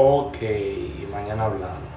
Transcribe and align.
Ok, 0.00 0.38
mañana 1.10 1.46
hablamos. 1.46 1.88